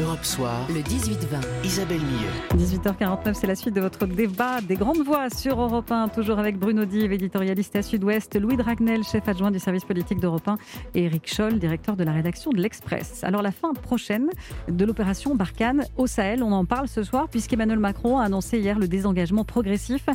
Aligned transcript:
Europe 0.00 0.24
Soir, 0.24 0.64
le 0.68 0.80
18-20. 0.80 1.64
Isabelle 1.64 2.00
Millet. 2.00 2.64
18h49, 2.64 3.34
c'est 3.34 3.48
la 3.48 3.56
suite 3.56 3.74
de 3.74 3.80
votre 3.80 4.06
débat 4.06 4.60
des 4.60 4.76
grandes 4.76 5.02
voix 5.02 5.28
sur 5.28 5.60
Europe 5.60 5.90
1, 5.90 6.08
toujours 6.08 6.38
avec 6.38 6.56
Bruno 6.56 6.84
Dive, 6.84 7.10
éditorialiste 7.12 7.74
à 7.74 7.82
Sud-Ouest, 7.82 8.38
Louis 8.40 8.56
Dragnel, 8.56 9.02
chef 9.02 9.26
adjoint 9.26 9.50
du 9.50 9.58
service 9.58 9.84
politique 9.84 10.20
d'Europe 10.20 10.46
1, 10.46 10.56
et 10.94 11.04
Eric 11.04 11.26
Scholl, 11.34 11.58
directeur 11.58 11.96
de 11.96 12.04
la 12.04 12.12
rédaction 12.12 12.52
de 12.52 12.58
l'Express. 12.58 13.24
Alors 13.24 13.42
la 13.42 13.50
fin 13.50 13.72
prochaine 13.72 14.28
de 14.68 14.84
l'opération 14.84 15.34
Barkhane 15.34 15.84
au 15.96 16.06
Sahel, 16.06 16.44
on 16.44 16.52
en 16.52 16.64
parle 16.64 16.86
ce 16.86 17.02
soir 17.02 17.28
puisqu'Emmanuel 17.28 17.80
Macron 17.80 18.18
a 18.18 18.24
annoncé 18.24 18.60
hier 18.60 18.78
le 18.78 18.86
désengagement 18.86 19.44
progressif 19.44 20.06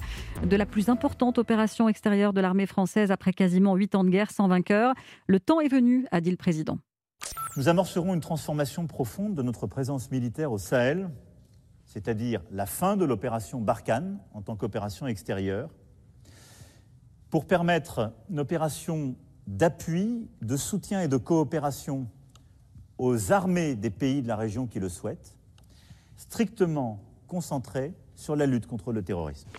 de 0.45 0.55
la 0.55 0.65
plus 0.65 0.88
importante 0.88 1.38
opération 1.39 1.89
extérieure 1.89 2.31
de 2.31 2.39
l'armée 2.39 2.68
française 2.68 3.11
après 3.11 3.34
quasiment 3.34 3.75
8 3.75 3.95
ans 3.95 4.04
de 4.05 4.09
guerre 4.09 4.31
sans 4.31 4.47
vainqueur. 4.47 4.93
Le 5.27 5.41
temps 5.41 5.59
est 5.59 5.68
venu, 5.68 6.05
a 6.11 6.21
dit 6.21 6.31
le 6.31 6.38
président. 6.38 6.77
Nous 7.55 7.69
amorcerons 7.69 8.13
une 8.13 8.19
transformation 8.19 8.87
profonde 8.87 9.35
de 9.35 9.43
notre 9.43 9.67
présence 9.67 10.09
militaire 10.09 10.51
au 10.51 10.57
Sahel, 10.57 11.09
c'est-à-dire 11.85 12.41
la 12.52 12.65
fin 12.65 12.98
de 12.98 13.05
l'opération 13.05 13.61
Barkhane 13.61 14.20
en 14.34 14.41
tant 14.41 14.55
qu'opération 14.55 15.05
extérieure, 15.05 15.70
pour 17.29 17.45
permettre 17.45 18.13
une 18.29 18.39
opération 18.39 19.15
d'appui, 19.48 20.29
de 20.41 20.57
soutien 20.57 21.01
et 21.01 21.07
de 21.07 21.17
coopération 21.17 22.07
aux 22.98 23.31
armées 23.31 23.76
des 23.76 23.90
pays 23.90 24.21
de 24.21 24.27
la 24.27 24.35
région 24.35 24.67
qui 24.67 24.79
le 24.79 24.90
souhaitent, 24.90 25.35
strictement 26.15 26.99
concentrée 27.27 27.93
sur 28.15 28.35
la 28.35 28.45
lutte 28.45 28.67
contre 28.67 28.91
le 28.91 29.03
terrorisme. 29.03 29.49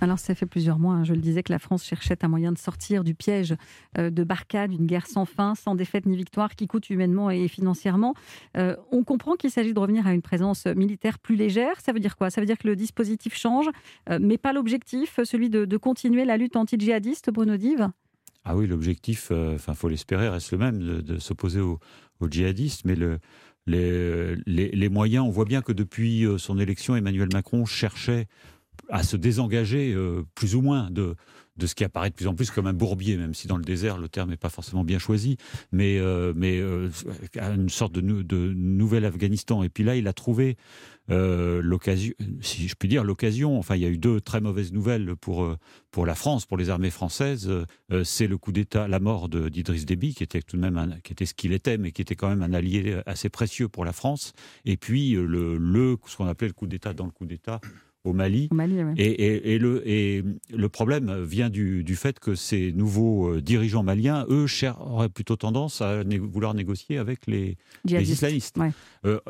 Alors, 0.00 0.18
ça 0.18 0.34
fait 0.34 0.46
plusieurs 0.46 0.78
mois, 0.78 0.94
hein, 0.94 1.04
je 1.04 1.12
le 1.12 1.20
disais, 1.20 1.42
que 1.42 1.52
la 1.52 1.58
France 1.58 1.84
cherchait 1.84 2.24
un 2.24 2.28
moyen 2.28 2.52
de 2.52 2.58
sortir 2.58 3.02
du 3.02 3.14
piège 3.14 3.54
euh, 3.98 4.10
de 4.10 4.22
Barkhane, 4.22 4.70
d'une 4.70 4.86
guerre 4.86 5.06
sans 5.06 5.24
fin, 5.24 5.54
sans 5.54 5.74
défaite 5.74 6.06
ni 6.06 6.16
victoire, 6.16 6.54
qui 6.54 6.66
coûte 6.66 6.88
humainement 6.90 7.30
et 7.30 7.48
financièrement. 7.48 8.14
Euh, 8.56 8.76
on 8.92 9.02
comprend 9.02 9.34
qu'il 9.34 9.50
s'agit 9.50 9.74
de 9.74 9.78
revenir 9.78 10.06
à 10.06 10.14
une 10.14 10.22
présence 10.22 10.66
militaire 10.66 11.18
plus 11.18 11.34
légère. 11.34 11.80
Ça 11.80 11.92
veut 11.92 12.00
dire 12.00 12.16
quoi? 12.16 12.30
Ça 12.30 12.40
veut 12.40 12.46
dire 12.46 12.58
que 12.58 12.68
le 12.68 12.76
dispositif 12.76 13.36
change, 13.36 13.68
euh, 14.08 14.18
mais 14.20 14.38
pas 14.38 14.52
l'objectif, 14.52 15.18
celui 15.24 15.50
de, 15.50 15.76
continuer 15.76 16.24
la 16.24 16.36
lutte 16.36 16.56
anti-djihadiste, 16.56 17.30
Bruno 17.30 17.56
Dive? 17.56 17.88
Ah 18.44 18.56
oui, 18.56 18.66
l'objectif, 18.66 19.30
enfin, 19.30 19.74
faut 19.74 19.88
l'espérer, 19.88 20.28
reste 20.28 20.52
le 20.52 20.58
même, 20.58 20.78
de, 20.78 21.18
s'opposer 21.18 21.60
aux, 21.60 21.78
djihadistes, 22.28 22.84
mais 22.84 22.96
le, 22.96 23.20
les, 23.66 24.36
les, 24.46 24.88
moyens, 24.88 25.24
on 25.24 25.30
voit 25.30 25.44
bien 25.44 25.62
que 25.62 25.72
depuis 25.72 26.26
son 26.38 26.58
élection, 26.58 26.96
Emmanuel 26.96 27.28
Macron 27.32 27.64
cherchait 27.64 28.26
à 28.88 29.02
se 29.02 29.16
désengager 29.16 29.92
euh, 29.94 30.24
plus 30.34 30.54
ou 30.54 30.62
moins 30.62 30.90
de, 30.90 31.14
de 31.56 31.66
ce 31.66 31.74
qui 31.74 31.84
apparaît 31.84 32.10
de 32.10 32.14
plus 32.14 32.26
en 32.26 32.34
plus 32.34 32.50
comme 32.50 32.66
un 32.66 32.72
bourbier, 32.72 33.16
même 33.16 33.34
si 33.34 33.48
dans 33.48 33.56
le 33.56 33.64
désert 33.64 33.98
le 33.98 34.08
terme 34.08 34.30
n'est 34.30 34.36
pas 34.36 34.48
forcément 34.48 34.84
bien 34.84 34.98
choisi, 34.98 35.36
mais, 35.72 35.98
euh, 35.98 36.32
mais 36.34 36.58
euh, 36.58 36.88
une 37.36 37.68
sorte 37.68 37.92
de, 37.92 38.00
de 38.00 38.52
nouvel 38.54 39.04
Afghanistan. 39.04 39.62
Et 39.62 39.68
puis 39.68 39.84
là, 39.84 39.96
il 39.96 40.08
a 40.08 40.12
trouvé 40.12 40.56
l'occasion, 41.10 42.12
si 42.42 42.68
je 42.68 42.74
puis 42.74 42.86
dire 42.86 43.02
l'occasion, 43.02 43.58
enfin 43.58 43.76
il 43.76 43.80
y 43.80 43.86
a 43.86 43.88
eu 43.88 43.96
deux 43.96 44.20
très 44.20 44.42
mauvaises 44.42 44.74
nouvelles 44.74 45.16
pour, 45.16 45.56
pour 45.90 46.04
la 46.04 46.14
France, 46.14 46.44
pour 46.44 46.58
les 46.58 46.68
armées 46.68 46.90
françaises, 46.90 47.50
c'est 48.04 48.26
le 48.26 48.36
coup 48.36 48.52
d'État, 48.52 48.88
la 48.88 49.00
mort 49.00 49.30
d'Idriss 49.30 49.86
Déby, 49.86 50.12
qui 50.12 50.22
était 50.22 50.42
tout 50.42 50.58
de 50.58 50.60
même, 50.60 50.98
qui 51.02 51.14
était 51.14 51.24
ce 51.24 51.32
qu'il 51.32 51.54
était, 51.54 51.78
mais 51.78 51.92
qui 51.92 52.02
était 52.02 52.14
quand 52.14 52.28
même 52.28 52.42
un 52.42 52.52
allié 52.52 53.00
assez 53.06 53.30
précieux 53.30 53.68
pour 53.70 53.86
la 53.86 53.94
France, 53.94 54.34
et 54.66 54.76
puis 54.76 55.12
le, 55.12 55.56
le 55.56 55.96
ce 56.06 56.18
qu'on 56.18 56.26
appelait 56.26 56.48
le 56.48 56.52
coup 56.52 56.66
d'État 56.66 56.92
dans 56.92 57.06
le 57.06 57.10
coup 57.10 57.24
d'État 57.24 57.58
au 58.04 58.12
Mali. 58.12 58.48
et, 58.96 59.58
le, 59.58 59.86
et 59.88 60.24
le 60.54 60.68
problème 60.68 61.22
vient 61.24 61.50
du, 61.50 61.84
fait 61.96 62.18
que 62.20 62.34
ces 62.34 62.72
nouveaux 62.72 63.34
euh, 63.34 63.42
dirigeants 63.42 63.82
maliens, 63.82 64.24
eux, 64.28 64.46
auraient 64.80 65.08
plutôt 65.08 65.36
tendance 65.36 65.80
à 65.80 66.02
vouloir 66.04 66.54
négocier 66.54 66.98
avec 66.98 67.26
les, 67.26 67.56
islamistes. 67.84 68.58
Euh, 69.04 69.20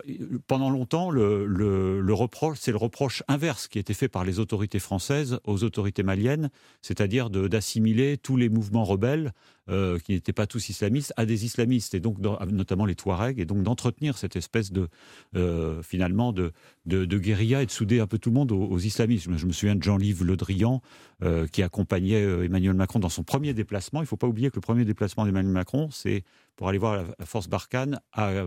pendant 0.47 0.71
longtemps, 0.71 1.11
le, 1.11 1.47
le, 1.47 2.15
reproche, 2.15 2.59
c'est 2.61 2.71
le 2.71 2.77
reproche 2.77 3.23
inverse 3.29 3.69
qui 3.69 3.79
a 3.79 3.81
été 3.81 3.95
fait 3.95 4.09
par 4.09 4.25
les 4.25 4.39
autorités 4.39 4.79
françaises 4.79 5.41
aux 5.45 5.65
autorités 5.65 6.03
maliennes, 6.03 6.51
c'est-à-dire 6.83 7.31
d'assimiler 7.31 8.19
tous 8.19 8.37
les 8.37 8.49
mouvements 8.49 8.85
rebelles 8.85 9.33
euh, 9.71 9.99
qui 9.99 10.13
n'étaient 10.13 10.33
pas 10.33 10.47
tous 10.47 10.69
islamistes, 10.69 11.13
à 11.17 11.27
des 11.27 11.45
islamistes, 11.45 11.95
et 11.95 12.01
donc 12.01 12.19
notamment 12.19 12.87
les 12.87 12.95
Touaregs, 12.95 13.39
et 13.39 13.45
donc 13.45 13.63
d'entretenir 13.63 14.17
cette 14.17 14.37
espèce 14.37 14.73
de 14.73 14.89
euh, 15.37 15.83
finalement 15.83 16.33
de, 16.33 16.53
de, 16.87 17.19
guérilla 17.19 17.63
et 17.63 17.67
de 17.67 17.71
souder 17.71 18.01
un 18.01 18.07
peu 18.07 18.19
tout 18.19 18.31
le 18.31 18.35
monde 18.35 18.53
aux, 18.53 18.79
islamistes. 18.79 19.29
Je 19.37 19.47
me 19.47 19.53
souviens 19.53 19.77
de 19.77 19.83
Jean-Livre 19.83 20.25
Le 20.25 20.37
Drian 20.37 20.81
euh, 21.23 21.47
qui 21.47 21.63
accompagnait 21.63 22.23
Emmanuel 22.45 22.75
Macron 22.75 22.99
dans 22.99 23.09
son 23.09 23.25
premier 23.25 23.53
déplacement. 23.53 24.01
Il 24.01 24.05
ne 24.05 24.09
faut 24.09 24.17
pas 24.17 24.27
oublier 24.27 24.51
que 24.51 24.57
le 24.57 24.63
premier 24.63 24.85
déplacement 24.85 25.27
d'Emmanuel 25.27 25.53
Macron, 25.53 25.91
c'est 25.91 26.25
pour 26.57 26.69
aller 26.69 26.79
voir 26.79 27.05
la, 27.19 27.27
force 27.27 27.49
Barkhane 27.49 28.01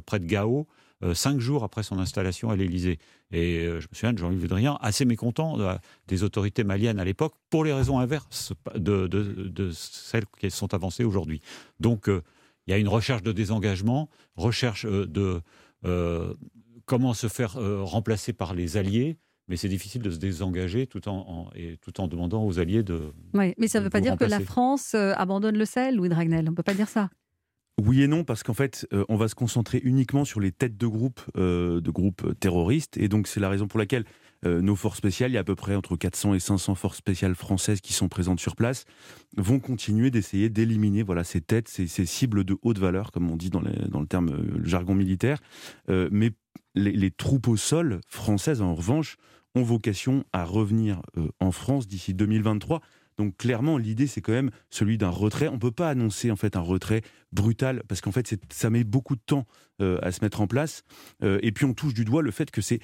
près 0.06 0.20
de 0.20 0.26
Gao. 0.26 0.68
Cinq 1.14 1.40
jours 1.40 1.64
après 1.64 1.84
son 1.84 2.00
installation 2.00 2.50
à 2.50 2.56
l'Élysée. 2.56 3.00
Et 3.32 3.64
je 3.66 3.88
me 3.88 3.94
souviens 3.94 4.14
de 4.14 4.18
Jean-Yves 4.18 4.42
Le 4.42 4.48
Drian, 4.48 4.76
assez 4.82 5.06
mécontent 5.06 5.58
des 6.08 6.24
autorités 6.24 6.64
maliennes 6.64 7.00
à 7.00 7.06
l'époque, 7.06 7.34
pour 7.50 7.64
les 7.64 7.74
raisons 7.74 8.00
inverses 8.00 8.54
de, 8.76 9.08
de, 9.08 9.72
celles 9.72 10.26
qui 10.40 10.52
sont 10.52 10.74
avancées 10.74 11.04
aujourd'hui. 11.04 11.42
Donc, 11.80 12.10
euh, 12.10 12.22
il 12.68 12.72
y 12.72 12.74
a 12.74 12.78
une 12.78 12.88
recherche 12.88 13.24
de 13.24 13.32
désengagement, 13.32 14.10
recherche 14.36 14.86
euh, 14.86 15.06
de 15.06 15.42
euh, 15.86 16.34
comment 16.86 17.14
se 17.14 17.28
faire 17.28 17.54
remplacer 17.54 18.34
par 18.34 18.54
les 18.54 18.78
alliés, 18.78 19.18
mais 19.48 19.58
c'est 19.58 19.70
difficile 19.70 20.02
de 20.02 20.12
se 20.12 20.18
désengager 20.18 20.88
tout 20.88 21.08
en, 21.08 21.50
et 21.56 21.78
tout 21.78 22.00
en 22.00 22.08
demandant 22.08 22.46
aux 22.46 22.60
alliés 22.60 22.84
de. 22.84 23.14
Oui, 23.34 23.54
mais 23.58 23.68
ça 23.68 23.80
ne 23.80 23.86
veut 23.86 23.90
pas 23.90 24.02
dire 24.02 24.18
que 24.18 24.26
la 24.26 24.40
France 24.40 24.94
abandonne 24.96 25.58
le 25.58 25.66
Sahel, 25.66 25.96
Louis 25.96 26.10
Dragnel. 26.10 26.46
On 26.48 26.52
ne 26.52 26.56
peut 26.56 26.64
pas 26.64 26.74
dire 26.74 26.90
ça. 26.90 27.10
Oui 27.84 28.04
et 28.04 28.08
non, 28.08 28.24
parce 28.24 28.44
qu'en 28.44 28.54
fait, 28.54 28.88
on 29.10 29.16
va 29.16 29.28
se 29.28 29.36
concentrer 29.36 29.82
uniquement 29.84 30.24
sur 30.24 30.40
les 30.40 30.52
têtes 30.52 30.78
de 30.78 30.88
groupes, 30.88 31.22
de 31.36 31.90
groupes 31.90 32.40
terroristes, 32.40 32.98
et 32.98 33.08
donc 33.08 33.28
c'est 33.28 33.40
la 33.40 33.50
raison 33.50 33.68
pour 33.68 33.80
laquelle 33.80 34.06
euh, 34.46 34.62
nos 34.62 34.76
forces 34.76 34.98
spéciales, 34.98 35.32
il 35.32 35.36
y 35.36 35.38
a 35.38 35.42
à 35.42 35.44
peu 35.44 35.56
près 35.56 35.76
entre 35.76 35.96
400 35.96 36.34
et 36.34 36.40
500 36.40 36.74
forces 36.76 36.98
spéciales 36.98 37.36
françaises 37.36 37.80
qui 37.80 37.94
sont 37.94 38.10
présentes 38.10 38.40
sur 38.40 38.56
place, 38.56 38.86
vont 39.38 39.60
continuer 39.60 40.10
d'essayer 40.10 40.50
d'éliminer 40.50 41.04
voilà, 41.04 41.24
ces 41.24 41.42
têtes, 41.42 41.68
ces, 41.68 41.88
cibles 41.88 42.44
de 42.44 42.58
haute 42.64 42.80
valeur, 42.80 43.12
comme 43.12 43.30
on 43.30 43.36
dit 43.36 43.52
dans, 43.52 43.62
dans 43.62 44.00
le 44.00 44.08
terme 44.08 44.30
euh, 44.30 44.66
jargon 44.66 44.96
militaire. 44.96 45.40
Euh, 45.90 46.10
mais 46.12 46.32
les, 46.74 46.92
les, 46.92 47.12
troupes 47.12 47.48
au 47.48 47.58
sol 47.58 48.02
françaises, 48.08 48.62
en 48.62 48.74
revanche, 48.74 49.18
ont 49.54 49.64
vocation 49.64 50.24
à 50.32 50.46
revenir 50.46 51.02
en 51.42 51.52
France 51.52 51.86
d'ici 51.86 52.14
2023 52.14 52.82
donc 53.18 53.38
clairement, 53.38 53.78
l'idée 53.78 54.08
c'est 54.08 54.22
quand 54.22 54.32
même 54.32 54.52
celui 54.70 54.98
d'un 54.98 55.10
retrait. 55.10 55.48
On 55.48 55.54
ne 55.56 55.60
peut 55.60 55.72
pas 55.72 55.90
annoncer 55.90 56.32
en 56.32 56.36
fait 56.36 56.56
un 56.56 56.62
retrait 56.62 57.02
brutal 57.32 57.84
parce 57.88 58.02
qu'en 58.02 58.12
fait 58.12 58.36
ça 58.50 58.70
met 58.70 58.84
beaucoup 58.84 59.16
de 59.16 59.22
temps 59.26 59.46
euh, 59.82 60.00
à 60.02 60.12
se 60.12 60.24
mettre 60.24 60.42
en 60.42 60.48
place. 60.48 60.84
Euh, 61.24 61.40
et 61.42 61.52
puis 61.52 61.66
on 61.66 61.74
touche 61.74 61.94
du 61.94 62.06
doigt 62.06 62.22
le 62.22 62.32
fait 62.32 62.52
que 62.52 62.62
c'est 62.62 62.80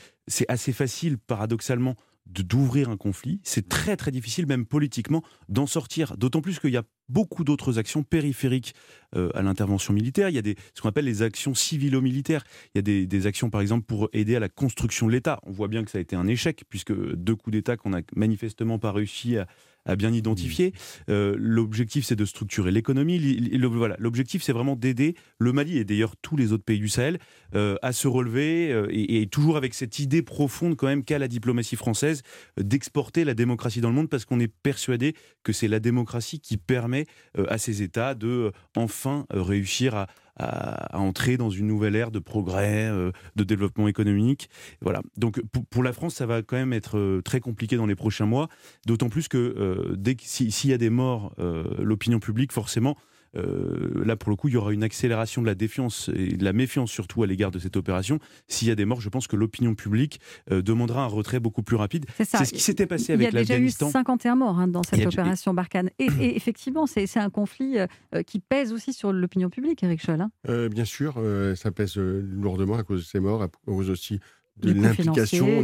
assez 0.48 0.74
facile 0.74 1.18
paradoxalement 1.18 1.96
d'ouvrir 2.30 2.90
un 2.90 2.98
conflit. 2.98 3.40
C'est 3.44 3.70
très 3.70 3.96
très 3.98 4.12
difficile, 4.12 4.46
même 4.48 4.66
politiquement, 4.66 5.24
d'en 5.50 5.66
sortir. 5.66 6.18
D'autant 6.18 6.42
plus 6.42 6.60
qu'il 6.60 6.72
y 6.72 6.78
a 6.78 6.84
beaucoup 7.10 7.44
d'autres 7.44 7.80
actions 7.80 8.04
périphériques 8.04 8.76
euh, 9.16 9.30
à 9.34 9.42
l'intervention 9.42 9.94
militaire. 9.94 10.30
Il 10.30 10.36
y 10.36 10.38
a 10.38 10.42
des, 10.42 10.56
ce 10.74 10.82
qu'on 10.82 10.90
appelle 10.90 11.06
les 11.06 11.22
actions 11.22 11.54
civilo-militaires. 11.54 12.44
Il 12.74 12.78
y 12.78 12.80
a 12.80 12.82
des, 12.82 13.08
des, 13.08 13.28
actions, 13.28 13.50
par 13.50 13.62
exemple, 13.62 13.86
pour 13.86 14.10
aider 14.14 14.36
à 14.36 14.40
la 14.40 14.50
construction 14.50 15.08
de 15.08 15.14
l'État. 15.14 15.40
On 15.44 15.52
voit 15.52 15.68
bien 15.68 15.84
que 15.84 15.92
ça 15.92 15.98
a 15.98 16.02
été 16.02 16.16
un 16.16 16.28
échec, 16.28 16.64
puisque 16.70 16.94
deux 16.94 17.36
coups 17.36 17.54
d'État 17.54 17.78
qu'on 17.78 17.92
n'a 17.92 18.02
manifestement 18.16 18.78
pas 18.80 18.92
réussi 18.92 19.38
à, 19.38 19.48
à 19.88 19.96
bien 19.96 20.14
identifier. 20.14 20.74
Euh, 21.10 21.36
l'objectif, 21.38 22.06
c'est 22.06 22.16
de 22.16 22.26
structurer 22.26 22.72
l'économie. 22.72 23.40
Voilà, 23.64 23.96
l'objectif, 24.00 24.44
c'est 24.44 24.54
vraiment 24.54 24.76
d'aider 24.76 25.16
le 25.40 25.54
Mali 25.54 25.78
et 25.78 25.86
d'ailleurs 25.86 26.16
tous 26.22 26.36
les 26.36 26.52
autres 26.52 26.64
pays 26.64 26.80
du 26.80 26.90
Sahel 26.90 27.18
euh, 27.56 27.76
à 27.82 27.94
se 27.94 28.08
relever 28.08 28.72
euh, 28.72 28.88
et, 28.92 29.28
toujours 29.28 29.58
avec 29.58 29.74
cette 29.74 30.00
idée 30.00 30.22
profonde 30.22 30.76
quand 30.76 30.88
même 30.88 31.04
qu'a 31.04 31.20
la 31.20 31.28
diplomatie 31.28 31.76
française 31.76 32.22
d'exporter 32.60 33.24
la 33.24 33.34
démocratie 33.34 33.82
dans 33.82 33.90
le 33.90 33.96
monde 33.96 34.10
parce 34.10 34.26
qu'on 34.26 34.40
est 34.40 34.48
persuadé 34.48 35.16
que 35.44 35.54
c'est 35.54 35.68
la 35.68 35.80
démocratie 35.80 36.40
qui 36.40 36.58
permet 36.58 37.06
à 37.48 37.58
ces 37.58 37.82
États 37.82 38.16
de 38.16 38.52
enfin 38.76 39.26
réussir 39.30 39.96
à 39.96 40.08
à, 40.38 40.98
entrer 40.98 41.38
dans 41.38 41.50
une 41.50 41.68
nouvelle 41.68 41.96
ère 41.96 42.12
de 42.12 42.20
progrès, 42.20 42.88
euh, 42.90 43.12
de 43.36 43.44
développement 43.44 43.88
économique. 43.88 44.50
Voilà. 44.82 45.02
Donc 45.18 45.42
pour, 45.70 45.84
la 45.84 45.94
France, 45.94 46.16
ça 46.16 46.26
va 46.26 46.42
quand 46.42 46.58
même 46.58 46.74
être 46.74 46.98
euh, 46.98 47.22
très 47.22 47.40
compliqué 47.40 47.78
dans 47.78 47.86
les 47.86 47.96
prochains 47.96 48.26
mois, 48.26 48.50
d'autant 48.86 49.10
plus 49.10 49.28
que 49.28 49.38
euh, 49.38 49.96
dès 49.98 50.16
s'il 50.20 50.70
y 50.70 50.74
a 50.74 50.78
des 50.78 50.90
morts, 50.90 51.34
l'opinion 51.80 52.20
publique 52.20 52.52
forcément 52.52 52.98
euh, 53.36 54.04
là, 54.06 54.16
pour 54.16 54.30
le 54.30 54.36
coup, 54.36 54.48
il 54.48 54.54
y 54.54 54.58
aura 54.58 54.74
une 54.74 54.84
accélération 54.84 55.42
de 55.42 55.48
la 55.48 55.56
défiance 55.56 56.10
et 56.14 56.38
de 56.38 56.44
la 56.44 56.54
méfiance 56.54 56.92
surtout 56.92 57.24
à 57.24 57.28
l'égard 57.28 57.52
de 57.52 57.60
cette 57.60 57.78
opération. 57.78 58.20
S'il 58.48 58.68
y 58.68 58.72
a 58.72 58.76
des 58.76 58.86
morts, 58.86 59.02
je 59.02 59.10
pense 59.10 59.28
que 59.28 59.36
l'opinion 59.36 59.76
publique 59.76 60.20
euh, 60.52 60.62
demandera 60.62 61.04
un 61.04 61.08
retrait 61.08 61.40
beaucoup 61.40 61.64
plus 61.64 61.76
rapide. 61.76 62.06
C'est 62.18 62.46
ce 62.46 62.54
qui 62.54 62.60
s'était 62.60 62.88
passé 62.88 63.14
avec 63.14 63.32
l'Afghanistan. 63.32 63.56
Il 63.56 63.60
y 63.60 63.64
a 63.64 63.68
déjà 63.68 63.90
eu 63.90 63.92
51 63.92 64.36
morts 64.36 64.60
hein, 64.60 64.68
dans 64.68 64.84
cette 64.84 65.06
opération 65.06 65.54
Barkhane. 65.54 65.90
Et, 66.00 66.36
effectivement, 66.36 66.86
c'est 66.88 67.18
un 67.18 67.30
conflit 67.30 67.78
euh, 67.80 68.24
qui 68.24 68.40
pèse 68.40 68.74
aussi 68.74 68.94
sur 68.94 69.12
l'opinion 69.12 69.50
publique, 69.50 69.84
Eric 69.84 70.02
Scholl. 70.02 70.22
Hein. 70.22 70.70
bien 70.70 70.86
sûr, 70.86 71.22
ça 71.56 71.72
pèse 71.72 71.98
lourdement 71.98 72.76
à 72.76 72.84
cause 72.84 73.02
de 73.02 73.06
ces 73.06 73.20
morts, 73.20 73.42
à 73.42 73.48
cause 73.66 73.90
aussi 73.90 74.20
de 74.60 74.74
l'implication, 74.74 75.64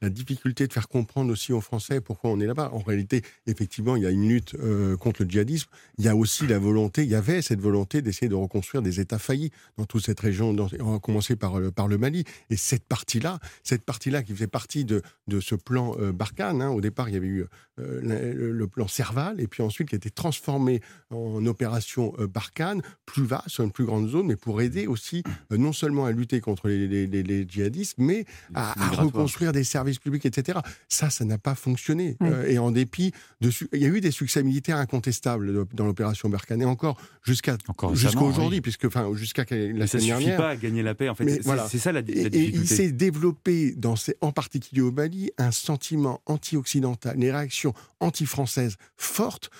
la, 0.00 0.10
difficulté 0.10 0.66
de 0.66 0.72
faire 0.72 0.88
comprendre 0.88 1.32
aussi 1.32 1.52
aux 1.52 1.60
Français 1.60 2.00
pourquoi 2.00 2.30
on 2.30 2.40
est 2.40 2.46
là-bas. 2.46 2.70
En 2.72 2.80
réalité, 2.80 3.22
effectivement, 3.46 3.96
il 3.96 4.02
y 4.02 4.06
a 4.06 4.10
une 4.10 4.28
lutte 4.28 4.54
euh, 4.54 4.96
contre 4.96 5.22
le 5.22 5.30
djihadisme. 5.30 5.68
Il 5.98 6.04
y 6.04 6.08
a 6.08 6.16
aussi 6.16 6.46
la 6.46 6.58
volonté, 6.58 7.04
il 7.04 7.10
y 7.10 7.14
avait 7.14 7.42
cette 7.42 7.60
volonté 7.60 8.02
d'essayer 8.02 8.28
de 8.28 8.34
reconstruire 8.34 8.82
des 8.82 9.00
États 9.00 9.18
faillis 9.18 9.50
dans 9.76 9.84
toute 9.84 10.04
cette 10.04 10.20
région. 10.20 10.54
on 10.80 10.92
va 10.92 10.98
commencer 10.98 11.36
par, 11.36 11.60
par 11.72 11.88
le 11.88 11.98
Mali. 11.98 12.24
Et 12.50 12.56
cette 12.56 12.84
partie-là, 12.84 13.38
cette 13.62 13.84
partie-là 13.84 14.22
qui 14.22 14.32
faisait 14.32 14.46
partie 14.46 14.84
de, 14.84 15.02
de 15.28 15.40
ce 15.40 15.54
plan 15.54 15.94
euh, 16.00 16.12
Barkhane, 16.12 16.60
hein, 16.60 16.70
au 16.70 16.80
départ, 16.80 17.08
il 17.08 17.14
y 17.14 17.18
avait 17.18 17.26
eu 17.26 17.46
euh, 17.80 18.52
le, 18.52 18.66
plan 18.66 18.88
Serval, 18.88 19.40
et 19.40 19.46
puis 19.46 19.62
ensuite 19.62 19.90
qui 19.90 19.94
a 19.94 19.98
été 19.98 20.10
transformé 20.10 20.80
en 21.10 21.44
opération 21.46 22.14
Barkhane, 22.18 22.82
plus 23.04 23.24
vaste, 23.24 23.48
sur 23.48 23.62
une 23.62 23.70
plus 23.70 23.84
grande 23.84 24.08
zone, 24.08 24.26
mais 24.26 24.36
pour 24.36 24.62
aider 24.62 24.86
aussi 24.86 25.22
non 25.50 25.72
seulement 25.72 26.06
à 26.06 26.12
lutter 26.12 26.40
contre 26.40 26.68
les, 26.68 27.06
les 27.06 27.48
djihadistes, 27.48 27.96
mais 27.98 28.23
à, 28.54 28.74
reconstruire 28.90 29.52
des 29.52 29.64
services 29.64 29.98
publics, 29.98 30.26
etc. 30.26 30.58
Ça, 30.88 31.10
ça 31.10 31.24
n'a 31.24 31.38
pas 31.38 31.54
fonctionné. 31.54 32.16
Euh, 32.22 32.46
et 32.46 32.58
en 32.58 32.70
dépit 32.70 33.12
de... 33.40 33.50
Il 33.72 33.80
y 33.80 33.84
a 33.84 33.88
eu 33.88 34.00
des 34.00 34.10
succès 34.10 34.42
militaires 34.42 34.76
incontestables 34.76 35.66
dans 35.72 35.86
l'opération 35.86 36.28
Barkhane, 36.28 36.62
et 36.62 36.64
encore 36.64 37.00
jusqu'à 37.22 37.56
jusqu'à 37.94 38.20
aujourd'hui, 38.20 38.60
puisque 38.60 38.86
enfin 38.86 39.12
jusqu'à 39.14 39.44
la 39.50 39.86
semaine 39.86 40.06
dernière. 40.06 40.18
Ça 40.18 40.18
suffit 40.18 40.36
pas 40.36 40.48
à 40.50 40.56
gagner 40.56 40.82
la 40.82 40.94
paix. 40.94 41.08
En 41.08 41.14
fait, 41.14 41.42
c'est 41.68 41.78
ça 41.78 41.92
la, 41.92 42.02
difficulté. 42.02 42.38
Et 42.38 42.48
il 42.48 42.66
s'est 42.66 42.92
développé, 42.92 43.74
dans 43.76 43.96
ces, 43.96 44.16
en 44.20 44.32
particulier 44.32 44.82
au 44.82 44.92
Mali, 44.92 45.30
un 45.38 45.50
sentiment 45.50 46.20
anti-occidental, 46.26 47.16
les 47.18 47.32
réactions 47.32 47.74
anti-françaises 48.00 48.76
fortes. 48.96 49.50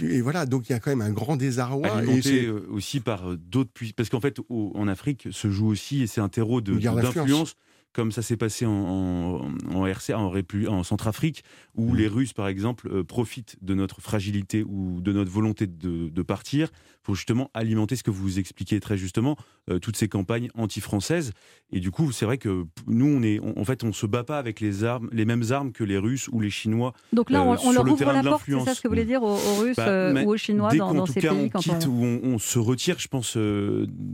Et, 0.00 0.20
voilà, 0.20 0.46
donc 0.46 0.68
il 0.68 0.72
y 0.72 0.74
a 0.74 0.80
quand 0.80 0.90
même 0.90 1.02
un 1.02 1.12
grand 1.12 1.36
désarroi. 1.36 1.88
Alimenté 1.88 2.46
euh, 2.46 2.66
aussi 2.70 3.00
par 3.00 3.30
euh, 3.30 3.36
d'autres 3.36 3.70
puissances. 3.72 3.94
Parce 3.94 4.08
qu'en 4.08 4.20
fait, 4.20 4.38
en 4.48 4.88
Afrique 4.88 5.28
se 5.30 5.50
joue 5.50 5.68
aussi, 5.68 6.02
et 6.02 6.06
c'est 6.06 6.20
un 6.20 6.28
terreau 6.28 6.60
d'influence 6.60 7.56
comme 7.92 8.12
ça 8.12 8.22
s'est 8.22 8.36
passé 8.36 8.66
en, 8.66 9.52
en, 9.70 9.86
RCA, 9.86 10.18
en, 10.18 10.32
en 10.68 10.82
Centrafrique, 10.82 11.44
où 11.74 11.92
mmh. 11.92 11.96
les 11.96 12.08
Russes, 12.08 12.32
par 12.32 12.48
exemple, 12.48 12.88
euh, 12.90 13.04
profitent 13.04 13.56
de 13.62 13.74
notre 13.74 14.00
fragilité 14.00 14.64
ou 14.66 15.00
de 15.00 15.12
notre 15.12 15.30
volonté 15.30 15.66
de, 15.66 16.22
partir 16.22 16.70
pour 17.02 17.16
justement 17.16 17.50
alimenter 17.52 17.96
ce 17.96 18.04
que 18.04 18.12
vous 18.12 18.38
expliquez 18.38 18.78
très 18.78 18.96
justement, 18.96 19.36
euh, 19.68 19.80
toutes 19.80 19.96
ces 19.96 20.08
campagnes 20.08 20.50
anti-françaises. 20.54 21.32
Et 21.72 21.80
du 21.80 21.90
coup, 21.90 22.12
c'est 22.12 22.24
vrai 22.24 22.38
que 22.38 22.64
nous, 22.86 23.06
on 23.06 23.22
est, 23.22 23.40
en 23.40 23.64
fait, 23.64 23.82
on 23.82 23.92
se 23.92 24.06
bat 24.06 24.22
pas 24.22 24.38
avec 24.38 24.60
les 24.60 24.84
armes, 24.84 25.08
les 25.12 25.24
mêmes 25.24 25.42
armes 25.50 25.72
que 25.72 25.82
les 25.82 25.98
Russes 25.98 26.28
ou 26.28 26.38
les 26.40 26.50
Chinois. 26.50 26.92
Donc 27.12 27.30
là, 27.30 27.42
on, 27.42 27.54
euh, 27.54 27.72
leur 27.72 27.84
ouvre 27.84 28.12
la 28.12 28.22
porte, 28.22 28.44
c'est 28.46 28.64
ça 28.64 28.74
ce 28.74 28.80
que 28.80 28.88
vous 28.88 28.92
voulez 28.92 29.04
dire 29.04 29.22
aux, 29.22 29.36
Russes 29.58 29.76
bah, 29.76 30.12
ou 30.22 30.30
aux 30.30 30.36
Chinois 30.36 30.72
dans, 30.74 31.06
ces 31.06 31.20
pays 31.20 31.30
on 31.30 31.48
quitte 31.48 31.86
ou 31.86 32.02
on, 32.22 32.38
se 32.38 32.58
retire, 32.58 32.98
je 32.98 33.08
pense, 33.08 33.36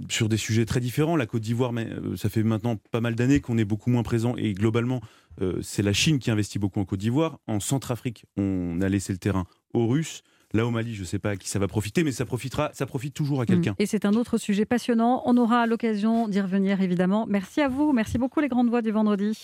sur 0.09 0.29
des 0.29 0.37
sujets 0.37 0.65
très 0.65 0.81
différents. 0.81 1.17
La 1.17 1.27
Côte 1.27 1.43
d'Ivoire, 1.43 1.73
ça 2.17 2.29
fait 2.29 2.43
maintenant 2.43 2.77
pas 2.91 3.01
mal 3.01 3.15
d'années 3.15 3.41
qu'on 3.41 3.59
est 3.59 3.68
beaucoup 3.69 3.91
moins 3.91 4.03
présent 4.03 4.35
et 4.37 4.53
globalement, 4.55 5.01
euh, 5.41 5.61
c'est 5.63 5.83
la 5.83 5.93
Chine 5.93 6.19
qui 6.19 6.31
investit 6.31 6.59
beaucoup 6.59 6.81
en 6.81 6.85
Côte 6.85 6.99
d'Ivoire. 6.99 7.39
En 7.47 7.61
Centrafrique, 7.61 8.25
on 8.37 8.81
a 8.81 8.89
laissé 8.89 9.13
le 9.13 9.19
terrain 9.19 9.47
aux 9.73 9.87
Russes. 9.87 10.23
Là, 10.55 10.67
au 10.67 10.71
Mali, 10.71 10.95
je 10.95 11.01
ne 11.01 11.07
sais 11.07 11.19
pas 11.19 11.31
à 11.31 11.37
qui 11.37 11.49
ça 11.49 11.59
va 11.59 11.69
profiter, 11.69 12.03
mais 12.05 12.13
ça 12.13 12.25
profitera, 12.25 12.71
ça 12.73 12.87
profite 12.87 13.13
toujours 13.13 13.41
à 13.41 13.45
mm. 13.45 13.47
quelqu'un. 13.47 13.75
Et 13.79 13.87
c'est 13.87 14.07
un 14.07 14.15
autre 14.15 14.39
sujet 14.39 14.65
passionnant. 14.65 15.23
On 15.27 15.37
aura 15.37 15.67
l'occasion 15.67 16.27
d'y 16.27 16.41
revenir, 16.41 16.81
évidemment. 16.81 17.27
Merci 17.29 17.61
à 17.61 17.69
vous. 17.69 17.93
Merci 17.93 18.17
beaucoup, 18.17 18.41
les 18.41 18.49
grandes 18.49 18.71
voix 18.71 18.81
du 18.81 18.91
vendredi. 18.91 19.39